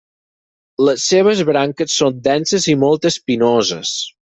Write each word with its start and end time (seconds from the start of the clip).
Les 0.87 1.03
seves 1.11 1.45
branques 1.51 1.95
són 2.01 2.19
denses 2.31 2.69
i 2.75 2.79
molt 2.87 3.11
espinoses. 3.15 3.99